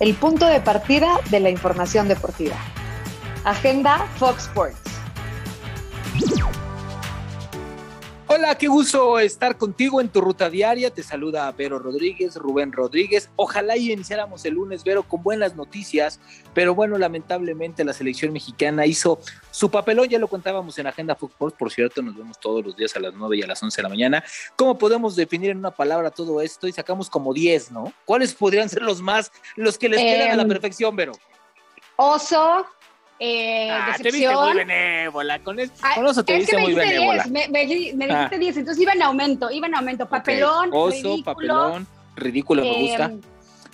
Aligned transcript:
el 0.00 0.14
punto 0.14 0.46
de 0.46 0.60
partida 0.60 1.20
de 1.30 1.40
la 1.40 1.50
información 1.50 2.08
deportiva. 2.08 2.56
Agenda 3.44 4.06
Fox 4.16 4.44
Sports. 4.46 4.87
Hola, 8.30 8.58
qué 8.58 8.68
gusto 8.68 9.18
estar 9.18 9.56
contigo 9.56 10.02
en 10.02 10.10
tu 10.10 10.20
ruta 10.20 10.50
diaria. 10.50 10.90
Te 10.92 11.02
saluda 11.02 11.50
Vero 11.52 11.78
Rodríguez, 11.78 12.36
Rubén 12.36 12.72
Rodríguez. 12.72 13.30
Ojalá 13.36 13.74
y 13.78 13.90
iniciáramos 13.90 14.44
el 14.44 14.52
lunes, 14.52 14.84
Vero, 14.84 15.02
con 15.02 15.22
buenas 15.22 15.56
noticias, 15.56 16.20
pero 16.52 16.74
bueno, 16.74 16.98
lamentablemente 16.98 17.86
la 17.86 17.94
selección 17.94 18.34
mexicana 18.34 18.84
hizo 18.84 19.18
su 19.50 19.70
papelón, 19.70 20.10
ya 20.10 20.18
lo 20.18 20.28
contábamos 20.28 20.78
en 20.78 20.86
Agenda 20.86 21.14
Fútbol, 21.14 21.52
por 21.52 21.72
cierto, 21.72 22.02
nos 22.02 22.18
vemos 22.18 22.38
todos 22.38 22.62
los 22.62 22.76
días 22.76 22.94
a 22.96 23.00
las 23.00 23.14
9 23.14 23.38
y 23.38 23.42
a 23.42 23.46
las 23.46 23.62
11 23.62 23.74
de 23.74 23.82
la 23.82 23.88
mañana. 23.88 24.22
¿Cómo 24.56 24.76
podemos 24.76 25.16
definir 25.16 25.48
en 25.52 25.58
una 25.58 25.70
palabra 25.70 26.10
todo 26.10 26.42
esto? 26.42 26.68
Y 26.68 26.72
sacamos 26.72 27.08
como 27.08 27.32
10, 27.32 27.72
¿no? 27.72 27.94
¿Cuáles 28.04 28.34
podrían 28.34 28.68
ser 28.68 28.82
los 28.82 29.00
más, 29.00 29.32
los 29.56 29.78
que 29.78 29.88
les 29.88 30.00
quedan 30.00 30.32
a 30.32 30.36
la 30.36 30.42
em, 30.42 30.48
perfección, 30.48 30.94
Vero? 30.94 31.12
Oso, 31.96 32.66
eh, 33.20 33.70
ah, 33.70 33.94
te 33.96 34.10
viste 34.10 34.34
muy 34.34 34.54
benévola. 34.54 35.38
Con, 35.40 35.58
eso, 35.58 35.72
con 35.94 36.06
eso 36.06 36.24
te 36.24 36.36
viste 36.36 36.58
muy 36.58 36.74
benévola. 36.74 37.24
me, 37.26 37.48
me, 37.48 37.66
dijiste 37.66 38.38
10, 38.38 38.56
ah. 38.56 38.60
entonces 38.60 38.82
iba 38.82 38.92
en 38.92 39.02
aumento, 39.02 39.50
iba 39.50 39.66
en 39.66 39.74
aumento. 39.74 40.08
Papelón, 40.08 40.70
Oso, 40.72 40.90
ridículo, 40.90 41.24
papelón, 41.24 41.86
ridículo, 42.16 42.62
me 42.62 42.82
gusta. 42.82 43.04
Em, 43.06 43.20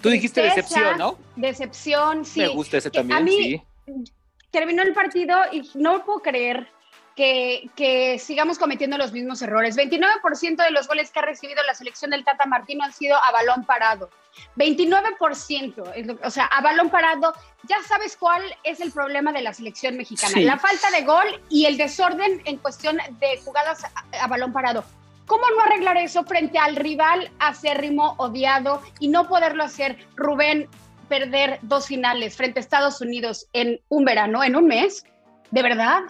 Tú 0.01 0.11
dijiste 0.11 0.43
decepción, 0.43 0.99
¿no? 0.99 1.19
Decepción, 1.37 2.25
sí. 2.25 2.41
Me 2.41 2.49
gusta 2.49 2.77
ese 2.77 2.91
también, 2.91 3.19
a 3.19 3.23
mí, 3.23 3.63
sí. 3.87 4.05
Terminó 4.51 4.83
el 4.83 4.93
partido 4.93 5.37
y 5.51 5.63
no 5.75 6.05
puedo 6.05 6.21
creer 6.21 6.69
que, 7.17 7.71
que, 7.77 8.19
sigamos 8.19 8.59
cometiendo 8.59 8.99
los 8.99 9.13
mismos 9.13 9.41
errores. 9.43 9.77
29% 9.77 10.57
de 10.57 10.71
los 10.71 10.89
goles 10.89 11.11
que 11.11 11.19
ha 11.21 11.23
recibido 11.23 11.63
la 11.65 11.75
selección 11.75 12.11
del 12.11 12.25
Tata 12.25 12.47
Martino 12.47 12.85
han 12.85 12.93
sido 12.93 13.17
a 13.17 13.31
balón 13.33 13.65
parado. 13.65 14.11
29%, 14.57 16.19
o 16.23 16.31
sea, 16.31 16.47
a 16.47 16.61
balón 16.61 16.91
parado. 16.91 17.35
Ya 17.69 17.77
sabes 17.87 18.17
cuál 18.17 18.43
es 18.63 18.81
el 18.81 18.93
problema 18.93 19.33
de 19.33 19.43
la 19.43 19.53
selección 19.53 19.97
mexicana. 19.97 20.41
La 20.41 20.59
falta 20.59 20.91
de 20.91 21.03
gol 21.03 21.27
y 21.49 21.67
el 21.67 21.77
desorden 21.77 22.43
en 22.45 22.59
cuestión 22.59 22.99
de 23.21 23.41
jugadas 23.45 23.85
a, 24.21 24.27
balón 24.27 24.53
parado. 24.53 24.85
¿Cómo 25.27 25.45
no 25.57 25.63
arreglar 25.63 25.97
eso 25.97 26.25
frente 26.25 26.59
al 26.59 26.77
rival 26.77 27.31
acérrimo, 27.39 28.15
odiado 28.19 28.83
y 29.01 29.09
no 29.09 29.27
poderlo 29.27 29.65
hacer? 29.65 29.97
Rubén, 30.17 30.69
perder 31.09 31.59
dos 31.63 31.87
finales 31.87 32.37
frente 32.37 32.59
a 32.59 32.63
Estados 32.63 33.01
Unidos 33.01 33.47
en 33.55 33.81
un 33.89 34.05
verano, 34.05 34.45
en 34.45 34.57
un 34.57 34.67
mes. 34.67 35.05
¿De 35.51 35.63
verdad? 35.63 36.03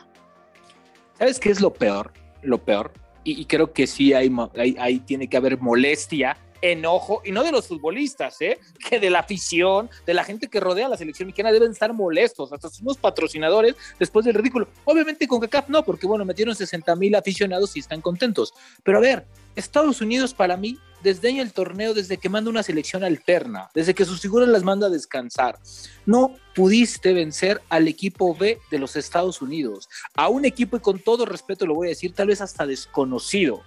¿Sabes 1.18 1.38
qué 1.38 1.50
es 1.50 1.60
lo 1.60 1.72
peor? 1.72 2.12
Lo 2.42 2.58
peor. 2.58 2.92
Y, 3.26 3.46
creo 3.46 3.72
que 3.72 3.86
sí 3.86 4.12
hay, 4.12 4.30
hay, 4.78 5.00
tiene 5.00 5.28
que 5.28 5.36
haber 5.38 5.58
molestia 5.58 6.36
enojo, 6.60 7.20
y 7.24 7.30
no 7.30 7.42
de 7.42 7.52
los 7.52 7.66
futbolistas, 7.66 8.40
¿eh? 8.40 8.58
que 8.88 8.98
de 8.98 9.10
la 9.10 9.20
afición, 9.20 9.90
de 10.06 10.14
la 10.14 10.24
gente 10.24 10.48
que 10.48 10.60
rodea 10.60 10.86
a 10.86 10.88
la 10.88 10.96
selección 10.96 11.26
mexicana, 11.26 11.52
deben 11.52 11.72
estar 11.72 11.92
molestos, 11.92 12.52
hasta 12.52 12.70
sus 12.70 12.96
patrocinadores 12.96 13.74
después 13.98 14.24
del 14.24 14.34
ridículo. 14.34 14.68
Obviamente 14.84 15.28
con 15.28 15.40
CACAF 15.40 15.68
no, 15.68 15.84
porque 15.84 16.06
bueno, 16.06 16.24
metieron 16.24 16.54
60 16.54 16.96
mil 16.96 17.14
aficionados 17.14 17.76
y 17.76 17.80
están 17.80 18.00
contentos. 18.00 18.54
Pero 18.82 18.98
a 18.98 19.00
ver, 19.02 19.26
Estados 19.56 20.00
Unidos 20.00 20.32
para 20.32 20.56
mí 20.56 20.78
desdeña 21.04 21.42
el 21.42 21.52
torneo 21.52 21.94
desde 21.94 22.16
que 22.16 22.28
manda 22.28 22.50
una 22.50 22.64
selección 22.64 23.04
alterna, 23.04 23.70
desde 23.74 23.94
que 23.94 24.04
sus 24.04 24.20
figuras 24.20 24.48
las 24.48 24.64
manda 24.64 24.88
a 24.88 24.90
descansar. 24.90 25.58
No 26.04 26.34
pudiste 26.56 27.12
vencer 27.12 27.60
al 27.68 27.86
equipo 27.86 28.34
B 28.34 28.58
de 28.70 28.78
los 28.78 28.96
Estados 28.96 29.40
Unidos, 29.40 29.88
a 30.16 30.28
un 30.28 30.44
equipo 30.44 30.76
y 30.76 30.80
con 30.80 30.98
todo 30.98 31.26
respeto 31.26 31.66
lo 31.66 31.74
voy 31.74 31.86
a 31.86 31.90
decir, 31.90 32.12
tal 32.12 32.28
vez 32.28 32.40
hasta 32.40 32.66
desconocido 32.66 33.62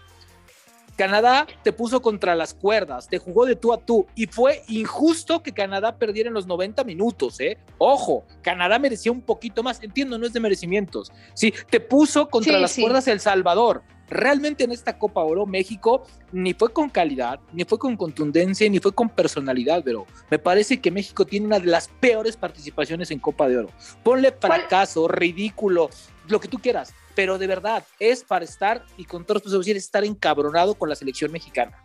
Canadá 0.98 1.46
te 1.64 1.72
puso 1.72 2.02
contra 2.02 2.36
las 2.36 2.56
cuerdas, 2.56 3.08
te 3.08 3.20
jugó 3.20 3.46
de 3.46 3.56
tú 3.56 3.72
a 3.72 3.78
tú 3.78 4.08
y 4.16 4.26
fue 4.26 4.64
injusto 4.68 5.44
que 5.44 5.54
Canadá 5.54 5.96
perdiera 5.98 6.28
en 6.28 6.34
los 6.34 6.48
90 6.48 6.84
minutos, 6.84 7.40
¿eh? 7.40 7.58
Ojo, 7.78 8.26
Canadá 8.42 8.80
merecía 8.80 9.12
un 9.12 9.22
poquito 9.22 9.62
más, 9.62 9.82
entiendo, 9.84 10.18
no 10.18 10.26
es 10.26 10.34
de 10.34 10.40
merecimientos. 10.40 11.12
Sí, 11.36 11.54
te 11.70 11.80
puso 11.80 12.28
contra 12.30 12.60
las 12.60 12.76
cuerdas 12.76 13.08
El 13.08 13.20
Salvador. 13.20 13.84
Realmente 14.10 14.64
en 14.64 14.72
esta 14.72 14.98
Copa 14.98 15.22
Oro 15.22 15.46
México 15.46 16.04
ni 16.32 16.54
fue 16.54 16.72
con 16.72 16.90
calidad, 16.90 17.40
ni 17.54 17.66
fue 17.66 17.78
con 17.78 17.98
contundencia, 17.98 18.70
ni 18.70 18.80
fue 18.80 18.94
con 18.94 19.10
personalidad, 19.10 19.84
pero 19.84 20.06
me 20.30 20.40
parece 20.40 20.80
que 20.80 20.92
México 20.92 21.26
tiene 21.26 21.48
una 21.48 21.60
de 21.60 21.68
las 21.68 21.88
peores 21.88 22.38
participaciones 22.38 23.12
en 23.12 23.20
Copa 23.20 23.48
de 23.48 23.58
Oro. 23.58 23.70
Ponle 24.04 24.32
fracaso, 24.32 25.08
ridículo, 25.08 25.90
lo 26.28 26.40
que 26.40 26.48
tú 26.48 26.60
quieras, 26.60 26.94
pero 27.16 27.38
de 27.38 27.48
verdad 27.48 27.84
es 28.00 28.24
para 28.24 28.46
estar, 28.46 28.86
y 28.98 29.06
con 29.06 29.26
todos 29.26 29.44
los 29.44 29.58
decir, 29.60 29.76
estar 29.76 30.04
encabronado 30.04 30.76
con 30.76 30.90
la 30.90 30.96
selección 30.96 31.32
mexicana. 31.32 31.84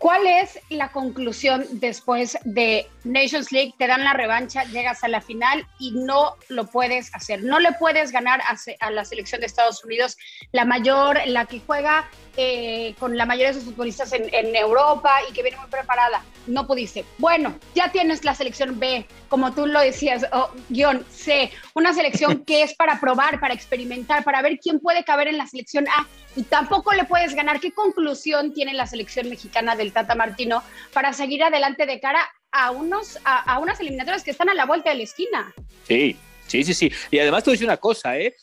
¿Cuál 0.00 0.26
es 0.26 0.58
la 0.70 0.92
conclusión 0.92 1.66
después 1.72 2.38
de 2.44 2.88
Nations 3.04 3.52
League? 3.52 3.74
Te 3.76 3.86
dan 3.86 4.02
la 4.02 4.14
revancha, 4.14 4.64
llegas 4.64 5.04
a 5.04 5.08
la 5.08 5.20
final 5.20 5.66
y 5.78 5.92
no 5.92 6.36
lo 6.48 6.64
puedes 6.68 7.14
hacer. 7.14 7.42
No 7.42 7.60
le 7.60 7.72
puedes 7.72 8.10
ganar 8.10 8.40
a, 8.40 8.90
la 8.90 9.04
selección 9.04 9.42
de 9.42 9.46
Estados 9.46 9.84
Unidos, 9.84 10.16
la 10.52 10.64
mayor, 10.64 11.20
la 11.26 11.44
que 11.44 11.60
juega 11.60 12.08
eh, 12.36 12.94
con 12.98 13.16
la 13.16 13.26
mayoría 13.26 13.48
de 13.48 13.54
sus 13.54 13.64
futbolistas 13.64 14.12
en, 14.12 14.56
Europa 14.56 15.10
y 15.28 15.32
que 15.32 15.42
viene 15.42 15.58
muy 15.58 15.68
preparada. 15.68 16.24
No 16.46 16.66
pudiste. 16.66 17.04
Bueno, 17.18 17.58
ya 17.74 17.90
tienes 17.92 18.24
la 18.24 18.34
selección 18.34 18.78
B, 18.78 19.06
como 19.28 19.52
tú 19.52 19.66
lo 19.66 19.80
decías, 19.80 20.26
o 20.32 20.50
guion 20.68 21.04
C, 21.10 21.50
una 21.74 21.92
selección 21.92 22.44
que 22.44 22.62
es 22.62 22.74
para 22.74 23.00
probar, 23.00 23.40
para 23.40 23.54
experimentar, 23.54 24.24
para 24.24 24.42
ver 24.42 24.58
quién 24.58 24.80
puede 24.80 25.04
caber 25.04 25.28
en 25.28 25.38
la 25.38 25.46
selección 25.46 25.86
A 25.88 26.06
y 26.36 26.42
tampoco 26.44 26.92
le 26.92 27.04
puedes 27.04 27.34
ganar. 27.34 27.60
¿Qué 27.60 27.72
conclusión 27.72 28.52
tiene 28.52 28.74
la 28.74 28.86
selección 28.86 29.28
mexicana 29.28 29.76
del 29.76 29.92
Tata 29.92 30.14
Martino 30.14 30.62
para 30.92 31.12
seguir 31.12 31.42
adelante 31.42 31.86
de 31.86 32.00
cara 32.00 32.28
a, 32.52 32.70
unos, 32.70 33.18
a, 33.24 33.58
unas 33.58 33.80
eliminatorias 33.80 34.24
que 34.24 34.30
están 34.30 34.48
a 34.48 34.54
la 34.54 34.66
vuelta 34.66 34.90
de 34.90 34.96
la 34.96 35.02
esquina? 35.02 35.54
Sí, 35.86 36.16
sí, 36.46 36.64
sí, 36.64 36.74
sí. 36.74 36.92
Y 37.10 37.18
además 37.18 37.46
a 37.46 37.50
decir 37.50 37.66
una 37.66 37.76
cosa, 37.76 38.16
¿eh? 38.18 38.34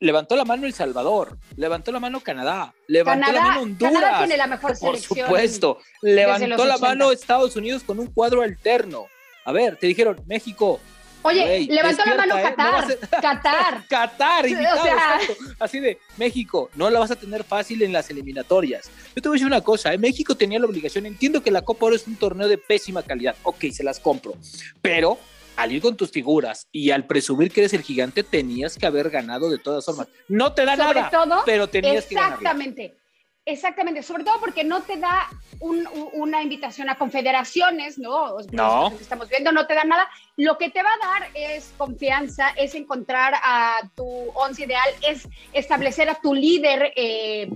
Levantó 0.00 0.36
la 0.36 0.44
mano 0.44 0.66
El 0.66 0.74
Salvador, 0.74 1.38
levantó 1.56 1.92
la 1.92 2.00
mano 2.00 2.20
Canadá, 2.20 2.74
levantó 2.86 3.32
la 3.32 3.42
mano 3.42 3.62
Honduras. 3.62 3.94
Canadá 3.94 4.18
tiene 4.18 4.36
la 4.36 4.46
mejor 4.46 4.76
selección. 4.76 5.18
Por 5.18 5.26
supuesto, 5.26 5.78
levantó 6.02 6.64
la 6.64 6.78
mano 6.78 7.10
Estados 7.12 7.56
Unidos 7.56 7.82
con 7.82 7.98
un 7.98 8.06
cuadro 8.06 8.42
alterno. 8.42 9.06
A 9.44 9.52
ver, 9.52 9.76
te 9.76 9.86
dijeron, 9.86 10.20
México. 10.26 10.80
Oye, 11.22 11.66
levantó 11.68 12.04
la 12.06 12.14
mano 12.14 12.38
¿eh? 12.38 12.42
Qatar. 12.42 12.98
Qatar. 13.20 13.86
Qatar, 13.88 14.48
invitado, 14.48 14.86
Así 15.58 15.80
de, 15.80 15.98
México, 16.16 16.70
no 16.76 16.88
la 16.90 17.00
vas 17.00 17.10
a 17.10 17.16
tener 17.16 17.42
fácil 17.42 17.82
en 17.82 17.92
las 17.92 18.08
eliminatorias. 18.08 18.88
Yo 19.16 19.22
te 19.22 19.28
voy 19.28 19.36
a 19.36 19.38
decir 19.38 19.46
una 19.46 19.62
cosa, 19.62 19.92
¿eh? 19.92 19.98
México 19.98 20.36
tenía 20.36 20.60
la 20.60 20.66
obligación, 20.66 21.06
entiendo 21.06 21.42
que 21.42 21.50
la 21.50 21.62
Copa 21.62 21.86
Oro 21.86 21.96
es 21.96 22.06
un 22.06 22.14
torneo 22.14 22.46
de 22.46 22.56
pésima 22.56 23.02
calidad, 23.02 23.34
ok, 23.42 23.64
se 23.72 23.82
las 23.82 23.98
compro, 23.98 24.34
pero 24.80 25.18
al 25.58 25.72
ir 25.72 25.82
con 25.82 25.96
tus 25.96 26.12
figuras 26.12 26.68
y 26.70 26.92
al 26.92 27.04
presumir 27.04 27.50
que 27.50 27.62
eres 27.62 27.72
el 27.72 27.82
gigante, 27.82 28.22
tenías 28.22 28.78
que 28.78 28.86
haber 28.86 29.10
ganado 29.10 29.50
de 29.50 29.58
todas 29.58 29.84
formas. 29.84 30.06
No 30.28 30.52
te 30.52 30.64
da 30.64 30.76
nada, 30.76 31.10
pero 31.44 31.66
tenías 31.68 32.06
que 32.06 32.14
ganar. 32.14 32.34
Exactamente. 32.34 32.96
Exactamente, 33.44 34.02
sobre 34.02 34.24
todo 34.24 34.38
porque 34.40 34.62
no 34.62 34.82
te 34.82 34.98
da 34.98 35.26
una 35.60 36.42
invitación 36.42 36.90
a 36.90 36.96
confederaciones, 36.96 37.98
¿no? 37.98 38.36
No. 38.52 38.90
Que 38.94 39.02
estamos 39.02 39.28
viendo, 39.30 39.50
no 39.50 39.66
te 39.66 39.74
da 39.74 39.84
nada. 39.84 40.06
Lo 40.36 40.58
que 40.58 40.68
te 40.70 40.82
va 40.82 40.90
a 40.90 41.06
dar 41.20 41.30
es 41.34 41.72
confianza, 41.76 42.50
es 42.50 42.74
encontrar 42.74 43.34
a 43.42 43.80
tu 43.96 44.06
once 44.34 44.64
ideal, 44.64 44.88
es 45.08 45.26
establecer 45.54 46.10
a 46.10 46.20
tu 46.20 46.34
líder 46.34 46.92
eh, 46.94 47.48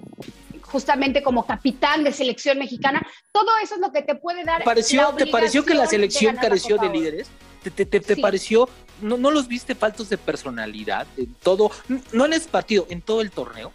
justamente 0.62 1.22
como 1.22 1.46
capitán 1.46 2.02
de 2.02 2.12
selección 2.12 2.58
mexicana. 2.58 3.06
Todo 3.30 3.50
eso 3.62 3.74
es 3.74 3.80
lo 3.80 3.92
que 3.92 4.02
te 4.02 4.14
puede 4.14 4.44
dar. 4.44 4.64
¿Pareció, 4.64 5.10
¿Te 5.14 5.26
pareció 5.26 5.64
que 5.64 5.74
la 5.74 5.86
selección 5.86 6.36
careció 6.36 6.78
de 6.78 6.88
líderes? 6.88 7.30
¿Te, 7.70 7.86
te, 7.86 8.16
pareció, 8.16 8.68
no, 9.00 9.16
no 9.16 9.30
los 9.30 9.48
viste 9.48 9.74
faltos 9.74 10.08
de 10.08 10.18
personalidad 10.18 11.06
en 11.16 11.34
todo, 11.34 11.70
no 12.12 12.26
en 12.26 12.32
ese 12.32 12.48
partido, 12.48 12.86
en 12.90 13.00
todo 13.00 13.20
el 13.20 13.30
torneo? 13.30 13.72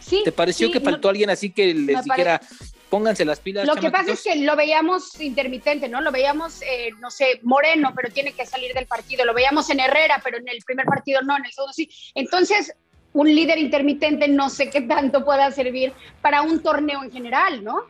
Sí. 0.00 0.22
¿Te 0.24 0.32
pareció 0.32 0.70
que 0.70 0.80
faltó 0.80 1.08
alguien 1.08 1.30
así 1.30 1.50
que 1.50 1.74
les 1.74 2.04
dijera, 2.04 2.40
pónganse 2.88 3.24
las 3.24 3.40
pilas? 3.40 3.66
Lo 3.66 3.74
que 3.74 3.90
pasa 3.90 4.12
es 4.12 4.22
que 4.22 4.36
lo 4.36 4.54
veíamos 4.54 5.20
intermitente, 5.20 5.88
¿no? 5.88 6.00
Lo 6.00 6.12
veíamos, 6.12 6.62
eh, 6.62 6.90
no 7.00 7.10
sé, 7.10 7.40
Moreno, 7.42 7.92
pero 7.94 8.12
tiene 8.12 8.32
que 8.32 8.46
salir 8.46 8.72
del 8.74 8.86
partido. 8.86 9.24
Lo 9.24 9.34
veíamos 9.34 9.68
en 9.70 9.80
Herrera, 9.80 10.20
pero 10.22 10.38
en 10.38 10.48
el 10.48 10.58
primer 10.64 10.86
partido 10.86 11.22
no, 11.22 11.36
en 11.36 11.44
el 11.44 11.52
segundo 11.52 11.72
sí. 11.72 11.88
Entonces, 12.14 12.72
un 13.12 13.34
líder 13.34 13.58
intermitente 13.58 14.28
no 14.28 14.50
sé 14.50 14.70
qué 14.70 14.82
tanto 14.82 15.24
pueda 15.24 15.50
servir 15.50 15.92
para 16.20 16.42
un 16.42 16.62
torneo 16.62 17.02
en 17.02 17.10
general, 17.10 17.64
¿no? 17.64 17.84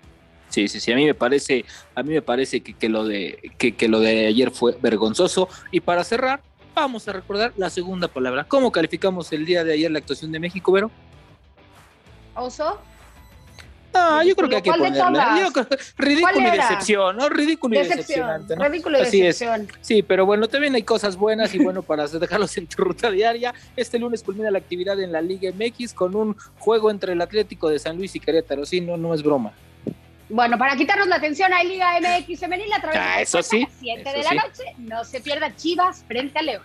Sí, 0.49 0.69
sí, 0.69 0.81
sí, 0.81 0.93
a 0.93 0.97
mí 0.97 1.05
me 1.05 1.15
parece, 1.15 1.65
a 1.95 2.03
mí 2.03 2.15
me 2.15 2.23
parece 2.23 2.61
que, 2.61 2.89
lo, 2.89 3.05
de, 3.05 3.53
que, 3.59 3.89
lo 3.89 4.01
de 4.01 4.27
ayer 4.27 4.51
fue 4.51 4.77
vergonzoso. 4.81 5.49
Y 5.71 5.81
para 5.81 6.05
cerrar, 6.05 6.41
vamos 6.75 7.07
a 7.09 7.13
recordar 7.13 7.53
la 7.57 7.71
segunda 7.71 8.09
palabra. 8.09 8.45
¿Cómo 8.45 8.73
calificamos 8.73 9.33
el 9.33 9.45
día 9.45 9.65
de 9.65 9.75
ayer 9.75 9.91
la 9.91 9.99
actuación 9.99 10.33
de 10.33 10.41
México, 10.41 10.73
Vero? 10.73 10.91
¿Oso? 12.35 12.79
Ah, 13.99 14.23
yo 14.25 14.37
creo 14.37 14.49
que 14.49 14.57
hay 14.57 14.63
que 14.63 14.71
ponerla. 14.71 15.51
ridículo 15.97 16.39
y 16.39 16.51
decepción, 16.51 17.17
¿no? 17.17 17.29
Ridículo 17.29 17.77
y 17.77 17.79
decepcionante, 17.79 18.57
¿no? 18.57 18.69
Ridículo 18.69 18.99
y 18.99 19.03
decepción. 19.03 19.69
Sí, 19.81 20.03
pero 20.03 20.27
bueno, 20.27 20.49
también 20.49 20.75
hay 20.75 20.83
cosas 20.83 21.17
buenas 21.17 21.55
y 21.55 21.59
bueno, 21.59 21.83
para 21.83 22.07
dejarlos 22.07 22.57
en 22.59 22.67
tu 22.67 22.83
ruta 22.83 23.11
diaria, 23.11 23.55
este 23.75 23.99
lunes 23.99 24.23
culmina 24.23 24.51
la 24.51 24.59
actividad 24.59 25.01
en 25.01 25.13
la 25.13 25.23
Liga 25.23 25.51
MX 25.51 25.95
con 25.95 26.15
un 26.15 26.37
juego 26.59 26.91
entre 26.91 27.15
el 27.15 27.23
Atlético 27.23 27.69
de 27.69 27.79
San 27.79 27.97
Luis 27.97 28.15
y 28.15 28.21
Querétaro. 28.21 28.67
Sí, 28.67 28.81
no, 28.81 28.97
no 28.97 29.15
es 29.15 29.23
broma. 29.23 29.53
Bueno, 30.29 30.59
para 30.59 30.77
quitarnos 30.77 31.07
la 31.07 31.17
atención 31.17 31.53
hay 31.53 31.69
Liga 31.69 31.99
MX 32.01 32.41
femenil 32.41 32.73
a 32.73 32.81
través 32.81 33.01
Ah, 33.01 33.17
de 33.19 33.23
eso 33.23 33.43
sí, 33.43 33.67
7 33.81 34.01
eso 34.03 34.11
de 34.19 34.25
la 34.25 34.31
sí. 34.31 34.37
noche. 34.37 34.75
No 34.79 35.05
se 35.05 35.21
pierda 35.21 35.55
Chivas 35.55 36.05
frente 36.09 36.39
a 36.39 36.43
León. 36.43 36.63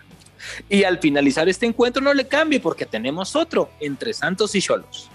Y 0.68 0.82
al 0.82 0.98
finalizar 0.98 1.48
este 1.48 1.66
encuentro 1.66 2.02
no 2.02 2.12
le 2.12 2.26
cambie 2.26 2.58
porque 2.58 2.84
tenemos 2.86 3.36
otro 3.36 3.70
entre 3.78 4.12
Santos 4.12 4.54
y 4.56 4.60
Cholos. 4.60 5.08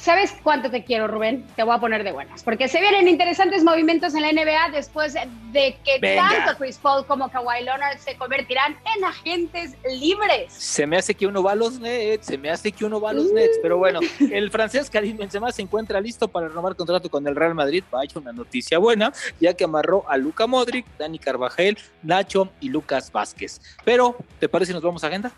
¿Sabes 0.00 0.34
cuánto 0.42 0.70
te 0.70 0.82
quiero, 0.82 1.08
Rubén? 1.08 1.46
Te 1.56 1.62
voy 1.62 1.76
a 1.76 1.78
poner 1.78 2.04
de 2.04 2.12
buenas, 2.12 2.42
porque 2.42 2.68
se 2.68 2.80
vienen 2.80 3.06
interesantes 3.06 3.62
movimientos 3.62 4.14
en 4.14 4.22
la 4.22 4.32
NBA 4.32 4.70
después 4.72 5.12
de 5.12 5.76
que 5.84 5.98
Venga. 6.00 6.26
tanto 6.26 6.58
Chris 6.58 6.78
Paul 6.78 7.04
como 7.04 7.28
Kawhi 7.28 7.64
Leonard 7.64 7.98
se 7.98 8.16
convertirán 8.16 8.78
en 8.96 9.04
agentes 9.04 9.76
libres. 10.00 10.54
Se 10.54 10.86
me 10.86 10.96
hace 10.96 11.14
que 11.14 11.26
uno 11.26 11.42
va 11.42 11.52
a 11.52 11.54
los 11.54 11.80
Nets, 11.80 12.28
se 12.28 12.38
me 12.38 12.48
hace 12.48 12.72
que 12.72 12.86
uno 12.86 12.98
va 12.98 13.10
a 13.10 13.12
los 13.12 13.30
Nets, 13.30 13.58
pero 13.60 13.76
bueno, 13.76 14.00
el 14.20 14.50
francés 14.50 14.88
Karim 14.88 15.18
Benzema 15.18 15.52
se 15.52 15.60
encuentra 15.60 16.00
listo 16.00 16.28
para 16.28 16.48
renovar 16.48 16.76
contrato 16.76 17.10
con 17.10 17.26
el 17.28 17.36
Real 17.36 17.54
Madrid. 17.54 17.84
Vaya 17.90 18.18
una 18.18 18.32
noticia 18.32 18.78
buena, 18.78 19.12
ya 19.38 19.52
que 19.52 19.64
amarró 19.64 20.08
a 20.08 20.16
Luca 20.16 20.46
Modric, 20.46 20.86
Dani 20.96 21.18
Carvajal, 21.18 21.76
Nacho 22.02 22.48
y 22.58 22.70
Lucas 22.70 23.12
Vázquez. 23.12 23.60
Pero, 23.84 24.16
¿te 24.38 24.48
parece 24.48 24.70
si 24.70 24.74
nos 24.74 24.82
vamos 24.82 25.04
a 25.04 25.08
agenda? 25.08 25.30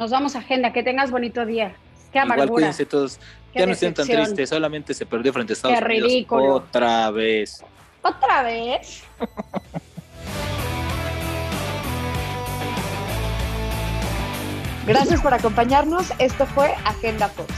Nos 0.00 0.10
vamos 0.10 0.34
a 0.34 0.40
agenda, 0.40 0.72
que 0.72 0.82
tengas 0.82 1.12
bonito 1.12 1.46
día. 1.46 1.76
Qué 2.12 2.18
Igual 2.18 2.32
amargura. 2.32 2.48
cuídense 2.52 2.86
todos. 2.86 3.18
Qué 3.52 3.60
ya 3.60 3.66
no 3.66 3.72
estén 3.72 3.94
tan 3.94 4.06
tristes, 4.06 4.48
solamente 4.50 4.94
se 4.94 5.06
perdió 5.06 5.32
frente 5.32 5.52
a 5.52 5.54
Estados 5.54 5.78
Qué 5.78 5.84
Unidos 5.84 6.10
ridículo. 6.10 6.54
otra 6.54 7.10
vez. 7.10 7.62
¿Otra 8.02 8.42
vez? 8.42 9.02
Gracias 14.86 15.20
por 15.20 15.34
acompañarnos. 15.34 16.12
Esto 16.18 16.46
fue 16.46 16.74
Agenda 16.84 17.28
Fox. 17.28 17.52